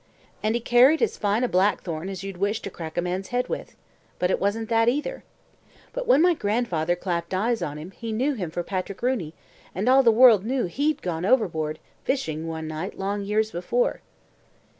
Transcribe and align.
And 0.41 0.55
he 0.55 0.61
carried 0.61 0.99
as 1.03 1.15
fine 1.15 1.43
a 1.43 1.47
blackthorn 1.47 2.09
as 2.09 2.23
you'd 2.23 2.37
wish 2.37 2.59
to 2.63 2.71
crack 2.71 2.97
a 2.97 3.03
man's 3.03 3.27
head 3.27 3.49
with. 3.49 3.75
But 4.17 4.31
it 4.31 4.39
wasn't 4.39 4.67
that 4.69 4.89
either. 4.89 5.23
But 5.93 6.07
when 6.07 6.23
my 6.23 6.33
grandfather 6.33 6.95
clapped 6.95 7.35
eyes 7.35 7.61
on 7.61 7.77
him, 7.77 7.91
he 7.91 8.11
knew 8.11 8.33
him 8.33 8.49
for 8.49 8.63
Patrick 8.63 9.03
Rooney, 9.03 9.35
and 9.75 9.87
all 9.87 10.01
the 10.01 10.09
world 10.11 10.43
knew 10.43 10.65
he'd 10.65 11.03
gone 11.03 11.23
overboard, 11.23 11.77
fishing 12.03 12.47
one 12.47 12.67
night 12.67 12.97
long 12.97 13.21
years 13.21 13.51
before. 13.51 14.01